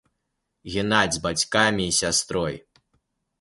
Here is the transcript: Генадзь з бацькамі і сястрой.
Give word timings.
Генадзь 0.75 1.17
з 1.19 1.21
бацькамі 1.25 1.83
і 1.91 1.95
сястрой. 1.99 2.55